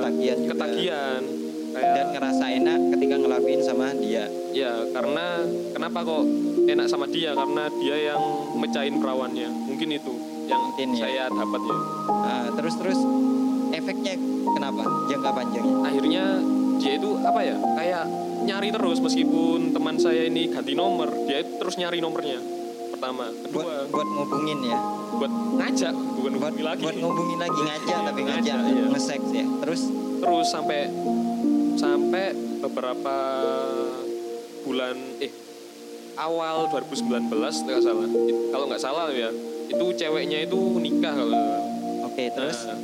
[0.00, 0.48] Ketagihan juga.
[0.50, 1.49] ketagihan kayak
[1.82, 4.24] Dan ngerasa enak ketika ngelakuin sama dia.
[4.50, 6.26] ya karena kenapa kok
[6.66, 8.22] enak sama dia karena dia yang
[8.54, 10.10] mecahin perawannya mungkin itu
[10.44, 11.06] yang Mungkin ya.
[11.06, 11.76] saya dapat ya
[12.10, 12.98] Nah, terus terus
[13.70, 14.18] efeknya
[14.50, 14.82] kenapa?
[15.06, 15.74] Jangka panjangnya?
[15.86, 16.24] akhirnya
[16.76, 18.04] dia itu apa ya kayak
[18.40, 22.40] nyari terus meskipun teman saya ini ganti nomor dia itu terus nyari nomornya
[22.90, 24.78] pertama Buat kedua buat ngubungin ya.
[25.14, 28.84] buat ngajak bukan Buat lagi buat ngubungin lagi ngajak tapi ngajak ngajak, iya.
[28.90, 29.46] nge-sex ya.
[29.62, 29.80] Terus
[30.20, 30.88] terus sampai
[31.80, 33.16] sampai beberapa
[34.68, 35.32] bulan eh
[36.20, 38.08] awal 2019 nggak salah.
[38.52, 39.32] Kalau nggak salah ya
[39.72, 41.40] itu ceweknya itu nikah kalau
[42.04, 42.68] oke terus?
[42.68, 42.76] Nah,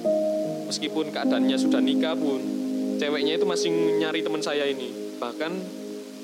[0.64, 2.40] meskipun keadaannya sudah nikah pun
[2.96, 3.68] ceweknya itu masih
[4.00, 4.88] nyari teman saya ini.
[5.20, 5.52] Bahkan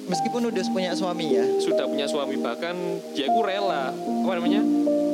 [0.09, 1.45] meskipun udah punya suami ya.
[1.61, 2.75] sudah punya suami bahkan
[3.13, 4.65] dia itu rela apa namanya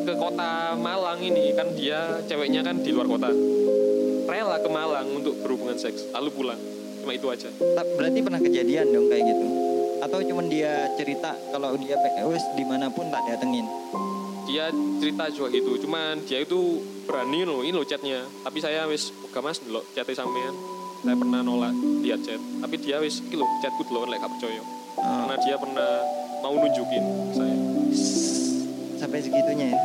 [0.06, 1.50] ke kota Malang ini.
[1.58, 3.34] Kan dia ceweknya kan di luar kota.
[4.30, 7.48] Rela ke Malang untuk berhubungan seks lalu pulang cuma itu aja.
[7.98, 9.46] Berarti pernah kejadian dong kayak gitu?
[9.98, 13.66] Atau cuman dia cerita kalau dia PKWS di mana pun tak datengin?
[14.46, 18.22] Dia cerita juga gitu cuman dia itu berani loh ini loh chatnya.
[18.46, 20.54] Tapi saya wis gak mas lo chatnya sampean.
[21.02, 24.62] Saya pernah nolak lihat chat tapi dia wis iki loh chatku dulu lek gak percaya.
[24.98, 25.90] Oh, karena dia pernah
[26.42, 27.56] mau nunjukin saya.
[28.98, 29.78] Sampai segitunya ya?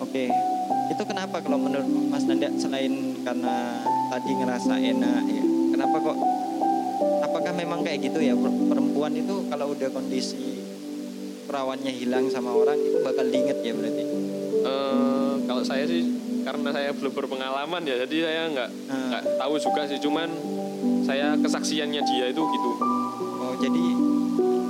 [0.00, 0.49] Oke
[0.90, 2.90] itu kenapa kalau menurut Mas Nanda selain
[3.22, 3.78] karena
[4.10, 6.16] tadi ngerasa enak ya kenapa kok
[7.22, 8.34] apakah memang kayak gitu ya?
[8.34, 10.58] Per- perempuan itu kalau udah kondisi
[11.46, 14.04] perawannya hilang sama orang itu bakal diinget ya berarti?
[14.60, 16.02] Eh, kalau saya sih
[16.40, 19.08] karena saya belum berpengalaman ya jadi saya nggak Hmm.
[19.08, 19.98] nggak tahu juga sih.
[19.98, 20.28] Cuman
[21.02, 22.70] saya kesaksiannya dia itu gitu.
[23.40, 23.84] Oh jadi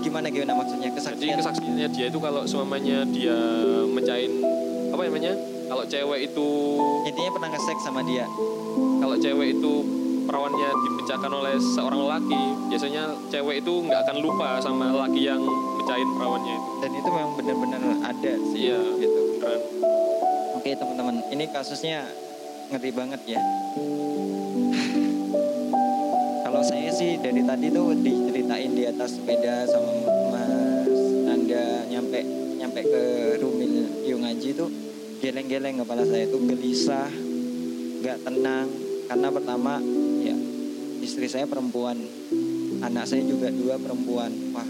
[0.00, 0.88] gimana gimana maksudnya?
[0.88, 1.36] Jadi kesaksian?
[1.38, 3.36] kesaksiannya dia itu kalau semuanya dia
[3.86, 4.30] mencain
[4.90, 5.32] apa namanya
[5.70, 6.48] kalau cewek itu
[7.06, 8.26] intinya pernah nge sama dia.
[8.98, 9.72] Kalau cewek itu
[10.26, 15.38] perawannya dipecahkan oleh seorang laki biasanya cewek itu nggak akan lupa sama laki yang
[15.78, 16.70] mecahin perawannya itu.
[16.82, 18.82] Dan itu memang benar-benar ada sih iya.
[18.98, 19.38] gitu.
[19.38, 19.62] Beneran.
[20.58, 22.02] Oke teman-teman, ini kasusnya
[22.74, 23.40] ngeri banget ya.
[26.50, 29.94] Kalau saya sih dari tadi tuh diceritain di atas sepeda sama
[30.34, 30.98] Mas
[31.30, 32.26] Nanda nyampe
[32.58, 33.02] nyampe ke
[33.38, 34.89] Rumil Yung Haji tuh
[35.20, 37.12] geleng-geleng kepala saya tuh gelisah,
[38.00, 38.66] nggak tenang
[39.06, 39.76] karena pertama
[40.24, 40.36] ya
[41.04, 42.00] istri saya perempuan,
[42.80, 44.32] anak saya juga dua perempuan.
[44.56, 44.68] Wah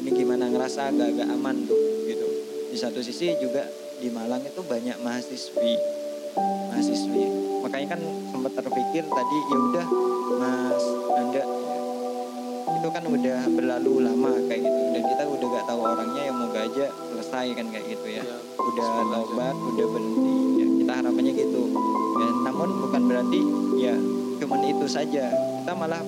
[0.00, 2.26] ini gimana ngerasa agak-agak aman tuh gitu.
[2.72, 3.68] Di satu sisi juga
[4.00, 5.76] di Malang itu banyak mahasiswi
[6.34, 7.24] mahasiswi
[7.62, 8.00] makanya kan
[8.34, 9.86] sempat terpikir tadi ya udah
[10.34, 11.46] Mas Nanda ya,
[12.74, 16.60] itu kan udah berlalu lama kayak gitu dan kita udah gak tahu orangnya yang moga
[16.66, 16.86] aja
[17.34, 18.22] selesai kan kayak gitu ya.
[18.22, 21.62] Iya, udah tobat udah berhenti ya kita harapannya gitu.
[22.14, 23.40] Ya, namun bukan berarti
[23.74, 23.94] ya
[24.38, 25.24] cuman itu saja.
[25.34, 25.98] Kita malah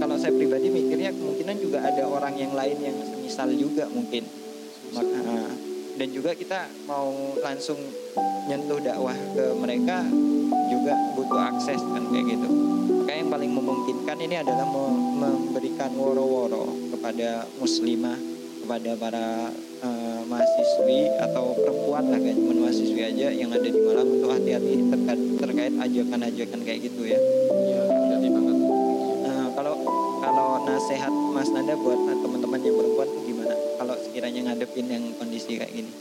[0.00, 4.24] kalau saya pribadi mikirnya kemungkinan juga ada orang yang lain yang semisal juga mungkin.
[4.96, 5.20] Maka,
[6.00, 7.76] dan juga kita mau langsung
[8.48, 10.08] nyentuh dakwah ke mereka
[10.72, 12.48] juga butuh akses kan kayak gitu.
[13.04, 18.16] Maka yang paling memungkinkan ini adalah me- memberikan woro-woro kepada muslimah
[18.62, 19.26] kepada para
[19.82, 20.01] eh,
[20.32, 25.20] mahasiswi atau perempuan lah kayak cuma mahasiswi aja yang ada di Malang untuk hati-hati terkait
[25.36, 27.20] terkait ajakan-ajakan kayak gitu ya.
[27.52, 27.82] Iya,
[28.16, 28.56] jadi banget.
[29.28, 29.74] Nah, kalau
[30.24, 33.54] kalau nasihat Mas Nanda buat teman-teman yang perempuan tuh gimana?
[33.76, 35.92] Kalau sekiranya ngadepin yang kondisi kayak gini?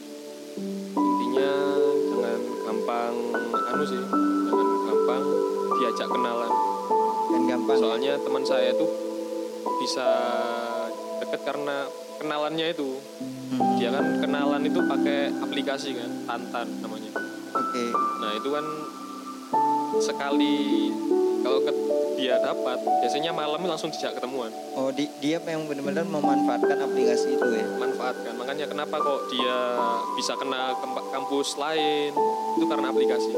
[0.96, 1.52] Intinya
[2.08, 3.14] jangan gampang
[3.52, 4.02] anu sih,
[4.48, 5.24] jangan gampang
[5.76, 6.54] diajak kenalan.
[7.36, 7.78] Dan gampang.
[7.78, 7.82] ya?
[7.84, 8.90] Soalnya teman saya tuh
[9.84, 10.08] bisa
[11.20, 11.90] deket karena
[12.22, 12.90] kenalannya itu.
[13.52, 17.12] Hmm, Dia kan kenalan itu pakai aplikasi kan, Tantan namanya.
[17.52, 17.86] Oke.
[18.18, 18.66] Nah itu kan
[20.00, 20.88] sekali
[21.42, 21.72] kalau ke,
[22.16, 27.48] dia dapat biasanya malam langsung dijak ketemuan Oh, di, dia memang benar-benar memanfaatkan aplikasi itu
[27.52, 27.66] ya.
[27.76, 29.58] manfaatkan makanya kenapa kok dia
[30.16, 32.14] bisa kena ke kampus lain
[32.56, 33.34] itu karena aplikasi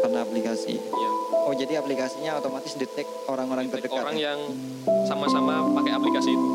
[0.00, 0.74] Karena aplikasi.
[0.78, 1.10] ya
[1.42, 3.90] Oh, jadi aplikasinya otomatis detect orang-orang terdekat.
[3.92, 4.32] orang ya?
[4.32, 4.40] yang
[5.04, 6.48] sama-sama pakai aplikasi itu.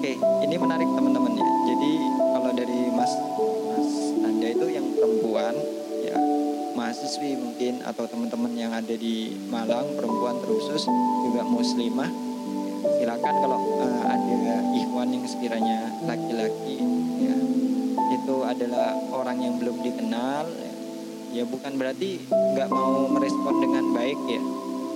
[0.00, 1.44] Oke, ini menarik teman-teman ya.
[1.68, 1.92] Jadi
[2.32, 3.12] kalau dari Mas
[3.68, 3.90] Mas
[4.24, 5.52] Anda itu yang perempuan
[6.00, 6.16] ya
[6.72, 10.88] mahasiswi mungkin atau teman-teman yang ada di Malang perempuan terusus
[11.28, 12.08] juga muslimah
[12.96, 16.80] silakan kalau eh, ada ikhwan yang sekiranya laki-laki
[17.20, 17.36] ya
[18.16, 20.72] itu adalah orang yang belum dikenal ya,
[21.28, 22.24] ya bukan berarti
[22.56, 24.40] nggak mau merespon dengan baik ya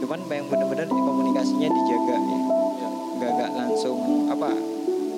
[0.01, 2.41] cuman yang benar-benar komunikasinya dijaga ya
[3.21, 4.74] nggak nggak langsung apa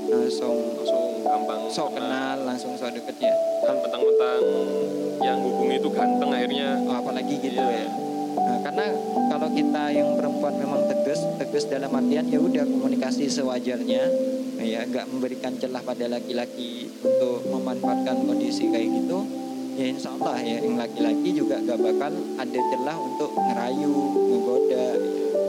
[0.06, 3.34] langsung langsung gampang sok kenal langsung sok deket ya?
[3.66, 4.42] Dan mentang-mentang
[5.22, 6.68] yang hubungi itu ganteng akhirnya.
[6.86, 7.86] Oh, apalagi gitu Iya.
[7.86, 7.88] ya
[8.36, 8.86] Nah, karena
[9.32, 14.02] kalau kita yang perempuan memang tegas tegas dalam artian ya udah komunikasi sewajarnya.
[14.60, 19.24] Ya nggak memberikan celah pada laki-laki untuk memanfaatkan kondisi kayak gitu.
[19.76, 22.08] Ya insya Allah ya yang laki-laki juga gak bakal
[22.40, 23.94] ada celah untuk ngerayu
[24.72, 24.88] ya,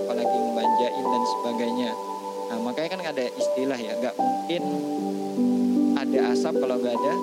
[0.04, 1.90] apalagi ngebanjain dan sebagainya
[2.48, 4.64] nah makanya kan ada istilah ya nggak mungkin
[5.98, 7.14] ada asap kalau nggak ada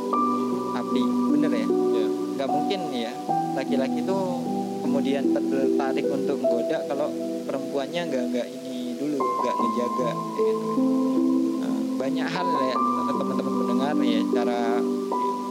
[0.75, 1.03] api.
[1.33, 1.67] Bener ya?
[1.69, 2.07] Ya
[2.37, 3.13] nggak mungkin ya.
[3.55, 4.19] Laki-laki itu
[4.83, 7.09] kemudian tertarik untuk menggoda kalau
[7.47, 10.45] perempuannya nggak nggak ini dulu nggak ngejaga gitu
[11.65, 12.77] Nah, banyak hal ya
[13.15, 14.61] teman-teman mendengar ya cara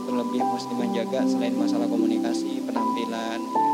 [0.03, 3.72] terlebih mesti menjaga selain masalah komunikasi penampilan ya,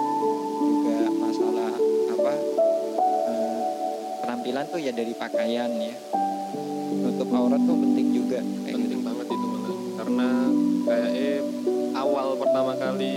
[4.59, 5.95] penampilan tuh ya dari pakaian ya.
[6.99, 8.39] Nutup aurat tuh penting juga.
[8.43, 9.75] Kayak gitu penting banget itu malah.
[9.95, 10.27] Karena
[10.83, 11.39] kayak eh
[11.95, 13.15] awal pertama kali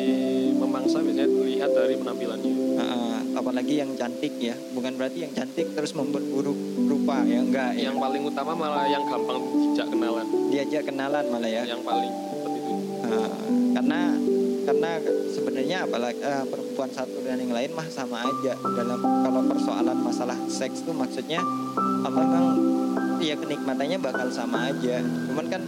[0.55, 2.55] memangsa biasanya dilihat dari penampilannya.
[2.79, 4.55] Heeh, apalagi yang cantik ya.
[4.55, 7.91] Bukan berarti yang cantik terus memperburuk rupa ya enggak ya.
[7.91, 10.27] Yang paling utama malah yang gampang dijak kenalan.
[10.47, 11.63] Diajak kenalan malah ya.
[11.67, 12.75] Yang paling seperti itu.
[13.03, 13.31] Heeh,
[13.75, 14.01] karena
[14.63, 14.91] karena
[15.29, 18.55] sebenarnya apalagi eh, perempuan satu dan yang lain mah sama aja.
[18.57, 21.43] Dalam kalau persoalan masalah seks tuh maksudnya
[22.03, 22.45] Allah kan
[23.23, 25.03] ya kenikmatannya bakal sama aja.
[25.03, 25.63] Cuman kan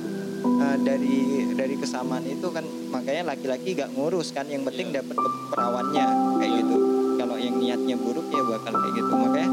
[0.44, 1.18] eh, dari
[1.54, 4.46] dari kesamaan itu kan makanya laki-laki gak ngurus kan.
[4.46, 4.96] Yang penting Iya.
[5.02, 5.16] dapat
[5.50, 6.06] perawannya
[6.38, 6.60] kayak Iya.
[6.62, 6.76] gitu.
[7.14, 9.12] Kalau yang niatnya buruk ya bakal kayak gitu.
[9.12, 9.50] Makanya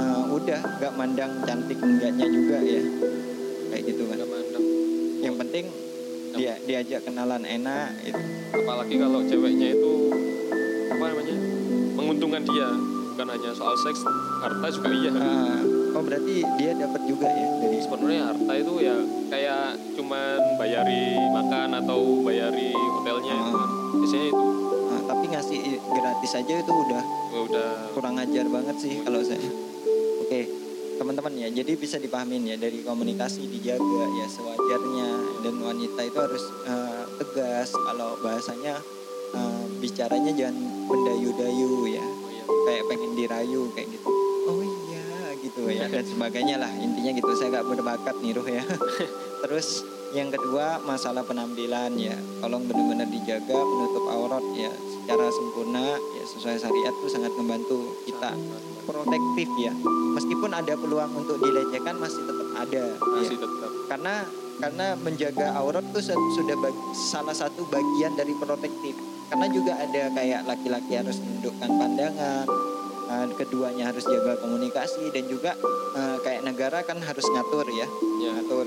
[0.00, 2.82] eh, udah gak mandang cantik enggaknya juga ya
[6.38, 8.22] dia diajak kenalan enak itu
[8.54, 9.94] apalagi kalau ceweknya itu
[10.94, 11.36] apa namanya
[11.98, 12.70] menguntungkan dia.
[13.18, 14.06] Bukan hanya soal seks
[14.38, 15.10] harta juga iya.
[15.18, 15.58] Ah,
[15.98, 18.94] oh berarti dia dapat juga ya dari sebenarnya harta itu ya
[19.26, 23.70] kayak cuman bayari makan atau bayari hotelnya itu kan.
[23.98, 24.44] biasanya itu.
[24.94, 27.02] Ah, tapi ngasih gratis aja itu udah
[27.42, 27.70] udah.
[27.98, 29.50] kurang ajar banget sih kalau saya.
[30.22, 30.67] Oke
[30.98, 35.10] teman-teman ya jadi bisa dipahamin ya dari komunikasi dijaga ya sewajarnya.
[35.46, 38.82] Dan wanita itu harus eh, tegas kalau bahasanya
[39.32, 40.58] eh, bicaranya jangan
[40.90, 42.04] mendayu-dayu ya.
[42.66, 44.10] Kayak pengen dirayu kayak gitu.
[44.50, 46.72] Oh iya gitu ya dan sebagainya lah.
[46.76, 48.66] Intinya gitu saya nggak berbakat niruh ya.
[49.46, 52.18] Terus yang kedua masalah penampilan ya.
[52.42, 54.72] Tolong benar-benar dijaga menutup aurat ya.
[54.74, 58.34] Secara sempurna ya sesuai syariat tuh sangat membantu kita
[58.88, 59.72] protektif ya.
[60.16, 63.44] Meskipun ada peluang untuk dilecehkan masih tetap ada masih ya.
[63.44, 63.70] tetap.
[63.92, 64.14] Karena
[64.58, 68.96] karena menjaga aurat se- sudah bag- salah satu bagian dari protektif.
[69.28, 72.46] Karena juga ada kayak laki-laki harus menundukkan pandangan
[73.12, 75.52] eh, keduanya harus jaga komunikasi dan juga
[75.94, 77.86] eh, kayak negara kan harus ngatur ya.
[78.24, 78.32] Ya.
[78.40, 78.66] Ngatur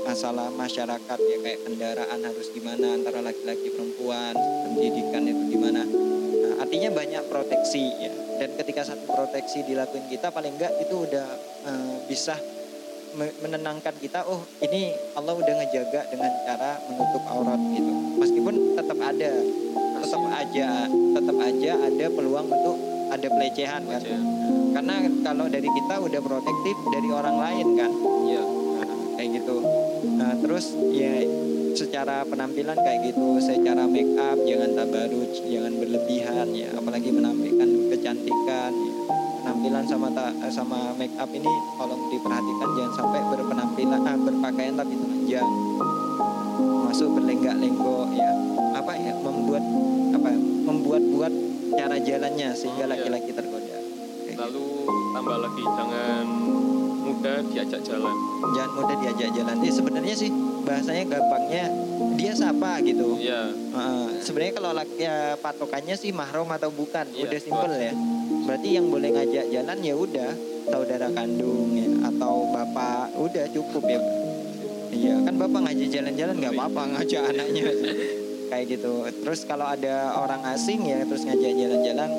[0.00, 4.34] masalah masyarakat ya kayak kendaraan harus gimana antara laki-laki perempuan
[4.66, 5.86] pendidikan itu gimana
[6.70, 8.14] artinya banyak proteksi ya.
[8.38, 11.26] Dan ketika satu proteksi dilakuin kita paling enggak itu udah
[11.66, 12.38] eh, bisa
[13.18, 17.90] me- menenangkan kita oh ini Allah udah ngejaga dengan cara menutup aurat gitu.
[18.22, 19.32] Meskipun tetap ada
[19.98, 22.78] tetap aja tetap aja ada peluang untuk
[23.10, 24.02] ada pelecehan kan.
[24.70, 24.94] Karena
[25.26, 27.90] kalau dari kita udah protektif dari orang lain kan.
[28.30, 28.42] Iya.
[30.20, 31.18] Nah, terus ya
[31.72, 38.70] secara penampilan kayak gitu secara make up jangan tabarut jangan berlebihan ya apalagi menampilkan kecantikan
[38.72, 38.92] ya.
[39.40, 44.94] penampilan sama ta, sama make up ini tolong diperhatikan jangan sampai berpenampilan ah, berpakaian tapi
[44.94, 45.48] telanjang
[46.84, 48.30] masuk berlenggak-lenggok ya
[48.74, 49.64] apa ya membuat
[50.12, 51.32] apa ya, membuat-buat
[51.72, 52.92] cara jalannya sehingga Oh, iya.
[52.98, 54.40] laki-laki tergoda Kayak gitu.
[54.42, 54.64] lalu
[55.14, 56.24] tambah lagi jangan
[57.00, 58.16] mudah diajak jalan
[58.52, 60.30] jangan mudah diajak jalan ya sebenarnya sih
[60.70, 61.64] bahasanya gampangnya
[62.14, 63.18] dia siapa gitu.
[63.18, 63.50] Iya.
[63.50, 64.06] Heeh.
[64.22, 67.10] sebenarnya kalau ya, patokannya sih mahram atau bukan?
[67.10, 67.92] Iya, udah simpel ya.
[68.46, 70.30] Berarti yang boleh ngajak jalan ya udah.
[70.70, 74.00] Saudara kandung ya, atau bapak udah cukup ya.
[74.90, 77.66] Iya kan bapak ngajak jalan-jalan nggak apa-apa ngajak anaknya.
[78.50, 78.92] Kayak gitu.
[79.26, 82.10] Terus kalau ada orang asing ya terus ngajak jalan-jalan.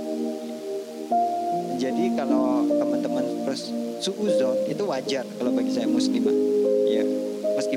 [1.80, 3.72] Jadi kalau teman-teman terus
[4.04, 6.61] suuzon itu wajar kalau bagi saya muslimah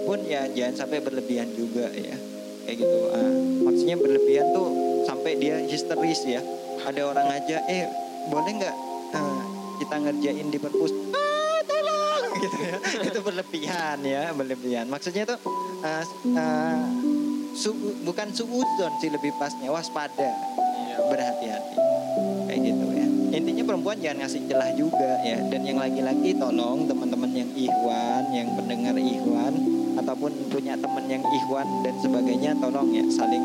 [0.05, 2.13] meskipun ya jangan sampai berlebihan juga ya.
[2.69, 2.99] Kayak gitu.
[3.09, 3.33] Ah,
[3.65, 4.69] maksudnya berlebihan tuh
[5.09, 6.45] sampai dia histeris ya.
[6.85, 7.89] Ada orang aja eh
[8.29, 8.77] boleh nggak
[9.17, 9.45] ah,
[9.81, 12.23] kita ngerjain di perpus ah tolong!
[12.45, 12.77] Gitu ya.
[13.09, 14.93] Itu berlebihan ya berlebihan.
[14.93, 15.41] Maksudnya tuh
[15.81, 16.05] ah,
[16.37, 16.85] ah,
[17.57, 19.73] su- bukan suuzon sih lebih pasnya.
[19.73, 20.37] Waspada.
[20.85, 20.97] Iya.
[21.09, 21.77] Berhati-hati.
[22.53, 23.07] Kayak gitu ya.
[23.41, 25.41] Intinya perempuan jangan ngasih celah juga ya.
[25.49, 31.67] Dan yang laki-laki tolong teman-teman yang ihwan yang pendengar ihwan ataupun punya teman yang ihwan
[31.87, 33.45] dan sebagainya tolong ya saling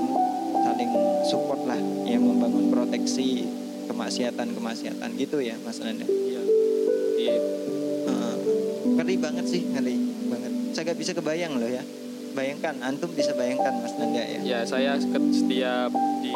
[0.66, 0.92] saling
[1.26, 3.46] support lah ya membangun proteksi
[3.90, 6.06] kemaksiatan kemaksiatan gitu ya mas Nanda.
[7.20, 7.36] Iya.
[8.08, 8.36] Heeh.
[8.96, 9.96] ngeri banget sih ngeri
[10.30, 10.52] banget.
[10.74, 11.84] Saya gak bisa kebayang loh ya.
[12.38, 14.40] Bayangkan antum bisa bayangkan mas Nanda ya.
[14.46, 16.34] Ya saya setiap di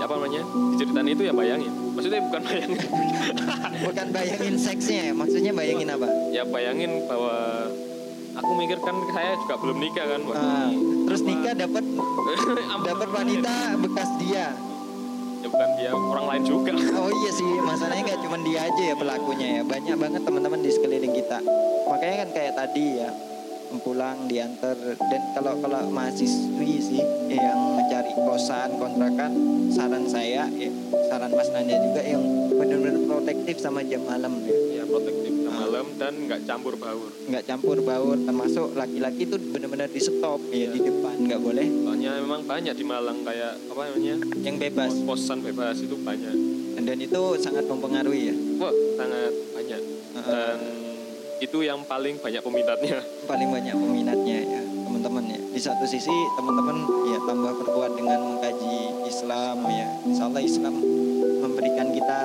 [0.00, 0.42] apa namanya
[0.74, 1.72] diceritain itu ya bayangin.
[1.94, 2.80] Maksudnya bukan bayangin.
[3.80, 6.08] Bukan bayangin seksnya ya maksudnya bayangin apa?
[6.34, 7.69] Ya bayangin bahwa
[8.32, 11.84] aku mikirkan saya juga belum nikah kan Wah, Ah, ini terus nikah dapat
[12.68, 14.46] Apa dapat wanita bekas dia.
[15.40, 18.94] ya bukan dia orang lain juga Oh iya sih, masalahnya nggak cuma dia aja ya
[18.94, 19.62] pelakunya ya.
[19.64, 21.40] Banyak banget teman-teman di sekeliling kita.
[21.86, 23.08] Makanya kan kayak tadi ya,
[23.78, 29.32] pulang diantar dan kalau kalau mahasiswi sih yang mencari kosan kontrakan
[29.70, 30.70] saran saya ya,
[31.06, 32.20] saran Mas Nanda juga yang
[32.52, 35.29] benar-benar protektif sama jam malam ya ya protektif
[35.80, 37.08] malam dan nggak campur baur.
[37.24, 40.76] Nggak campur baur termasuk laki-laki itu benar-benar di stop ya Iya.
[40.76, 41.66] di depan nggak boleh.
[41.88, 44.14] Soalnya memang banyak di Malang kayak apa namanya?
[44.44, 44.92] Yang bebas.
[45.00, 46.36] Pos-posan bebas itu banyak.
[46.80, 48.36] Dan itu sangat mempengaruhi ya?
[48.60, 49.80] Wah sangat banyak.
[49.80, 50.28] Heeh.
[50.28, 50.58] dan
[51.40, 52.98] itu yang paling banyak peminatnya.
[53.24, 55.40] Paling banyak peminatnya ya teman-teman ya.
[55.40, 56.76] Di satu sisi teman-teman
[57.08, 58.76] ya tambah perkuat dengan mengkaji
[59.08, 59.88] Islam ya.
[60.04, 60.74] Insya Allah Islam
[61.40, 62.20] memberikan kita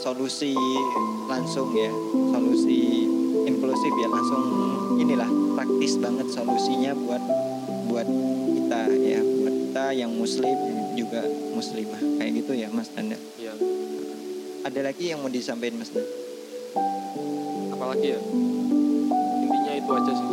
[0.00, 0.56] solusi
[1.28, 1.92] langsung ya
[2.32, 3.04] solusi
[3.44, 4.42] inklusif ya langsung
[4.96, 5.28] inilah
[5.60, 7.20] praktis banget solusinya buat
[7.92, 8.08] buat
[8.56, 10.56] kita ya buat kita yang muslim
[10.96, 11.20] juga
[11.52, 13.52] muslimah kayak gitu ya Mas Nanda ya
[14.64, 16.08] ada lagi yang mau disampaikan Mas Nanda
[17.76, 18.20] apalagi ya
[19.44, 20.26] intinya itu aja sih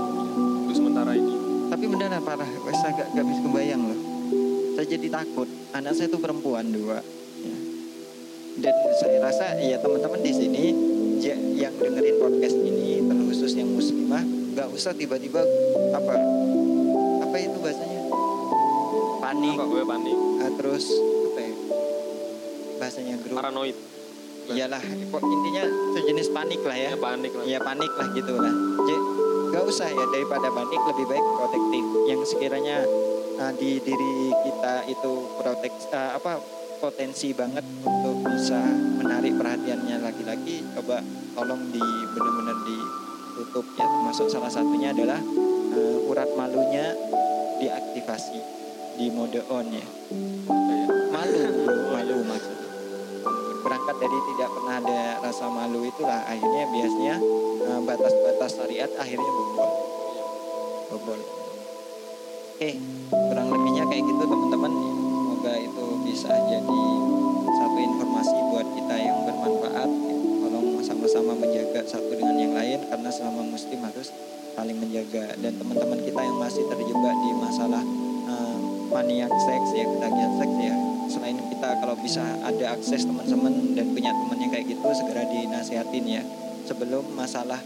[0.63, 1.35] untuk sementara ini
[1.67, 2.47] Tapi beneran parah,
[2.79, 3.99] saya gak, gak bisa kebayang loh.
[4.79, 5.51] Saya jadi takut.
[5.75, 7.03] Anak saya tuh perempuan dua.
[8.57, 10.65] Dan saya rasa ya teman-teman di sini
[11.57, 14.25] yang dengerin podcast ini terkhusus yang muslimah,
[14.57, 15.45] gak usah tiba-tiba
[15.93, 16.15] apa
[17.21, 18.01] apa itu bahasanya?
[19.21, 19.65] Panik, apa?
[19.69, 20.17] Gue panik.
[20.41, 20.85] Ah, terus
[21.33, 21.53] apa ya?
[22.81, 23.37] Bahasanya grup.
[23.37, 23.77] paranoid.
[24.47, 24.79] Iyalah,
[25.11, 26.95] intinya sejenis panik lah ya.
[26.95, 27.43] ya panik lah.
[27.45, 28.53] Ya panik lah gitu lah.
[28.87, 28.97] Jadi
[29.53, 31.83] gak usah ya daripada panik lebih baik protektif.
[32.09, 32.77] Yang sekiranya
[33.37, 38.61] uh, di diri kita itu protek uh, apa potensi banget untuk bisa
[39.01, 41.01] menarik perhatiannya laki-laki coba
[41.33, 41.81] tolong di
[42.13, 43.85] benar-benar ditutup ya.
[43.85, 45.17] Termasuk salah satunya adalah
[45.73, 46.93] uh, urat malunya
[47.57, 48.39] diaktifasi
[48.97, 49.87] di mode on ya.
[51.09, 51.43] Malu
[51.93, 52.69] malu maksudnya.
[53.65, 56.21] Berangkat dari tidak pernah ada rasa malu itulah.
[56.29, 57.15] Akhirnya biasanya
[57.67, 59.69] eh, batas-batas syariat akhirnya bobol.
[60.93, 61.19] Bobol.
[62.57, 62.71] Oke
[63.13, 64.86] kurang lebihnya kayak gitu teman-teman
[65.47, 66.83] semoga itu bisa jadi
[67.55, 69.89] satu informasi buat kita yang bermanfaat.
[70.43, 74.11] Tolong sama-sama menjaga satu dengan yang lain karena selama muslim harus
[74.59, 75.39] saling menjaga.
[75.39, 77.79] Dan teman-teman kita yang masih terjebak di masalah
[78.27, 78.57] eh,
[78.91, 80.75] maniak seks ya ketagihan seks ya
[81.07, 86.05] selain kita kalau bisa ada akses teman-teman dan punya teman yang kayak gitu segera dinasihatin
[86.11, 86.23] ya.
[86.67, 87.63] Sebelum masalah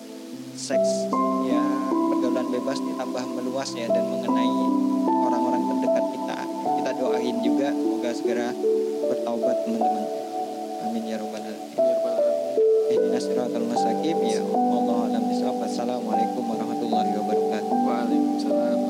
[0.54, 1.10] seks
[1.50, 4.81] ya pergaulan bebas ditambah meluas ya dan mengenai
[9.08, 10.06] bertaubat teman-teman.
[10.88, 11.72] Amin ya robbal alamin.
[12.92, 15.24] Ihdinas siratal mustaqim ya Allah alam.
[15.72, 17.76] Assalamualaikum warahmatullahi wabarakatuh.
[17.88, 18.81] Waalaikumsalam.